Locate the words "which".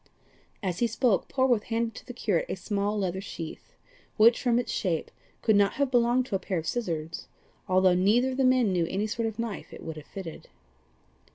4.17-4.41